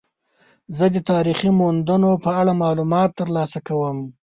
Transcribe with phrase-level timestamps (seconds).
[0.77, 3.97] زه د تاریخي موندنو په اړه معلومات ترلاسه کوم.